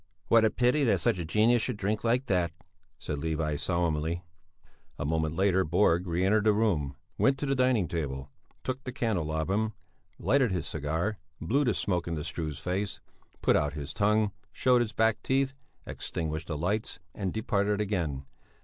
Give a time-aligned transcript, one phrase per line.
[0.29, 2.51] "What a pity that such a genius should drink like that,"
[2.97, 4.23] said Levi solemnly.
[4.97, 8.31] A moment later Borg re entered the room, went to the dining table,
[8.63, 9.73] took the candelabrum,
[10.17, 12.99] lighted his cigar, blew the smoke into Struve's face,
[13.43, 15.53] put out his tongue, showed his back teeth,
[15.85, 18.25] extinguished the lights, and departed again.